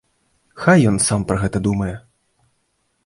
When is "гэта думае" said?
1.43-1.91